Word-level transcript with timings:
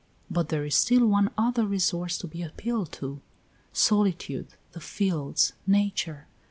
But 0.31 0.49
there 0.49 0.65
is 0.65 0.73
still 0.73 1.05
one 1.05 1.29
other 1.37 1.63
resource 1.63 2.17
to 2.17 2.27
be 2.27 2.41
appealed 2.41 2.91
to 2.93 3.21
solitude, 3.71 4.47
the 4.71 4.79
fields, 4.81 5.53
nature. 5.67 6.25